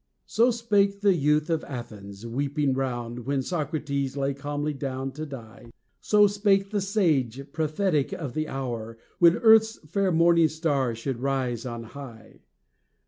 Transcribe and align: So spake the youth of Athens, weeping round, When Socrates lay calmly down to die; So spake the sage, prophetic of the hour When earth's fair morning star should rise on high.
So 0.25 0.49
spake 0.49 1.01
the 1.01 1.13
youth 1.13 1.51
of 1.51 1.63
Athens, 1.65 2.25
weeping 2.25 2.73
round, 2.73 3.27
When 3.27 3.43
Socrates 3.43 4.17
lay 4.17 4.33
calmly 4.33 4.73
down 4.73 5.11
to 5.11 5.27
die; 5.27 5.69
So 5.99 6.25
spake 6.25 6.71
the 6.71 6.81
sage, 6.81 7.51
prophetic 7.53 8.11
of 8.11 8.33
the 8.33 8.47
hour 8.47 8.97
When 9.19 9.37
earth's 9.37 9.77
fair 9.87 10.11
morning 10.11 10.47
star 10.47 10.95
should 10.95 11.19
rise 11.19 11.67
on 11.67 11.83
high. 11.83 12.39